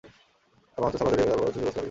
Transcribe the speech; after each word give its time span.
তাঁর 0.71 0.79
মা 0.81 0.87
হচ্ছেন 0.87 0.99
সালভাদোরীয় 1.01 1.25
এবং 1.25 1.29
তাঁর 1.31 1.37
বাবা 1.39 1.47
হচ্ছেন 1.47 1.61
যুগোস্লাভীয়। 1.63 1.79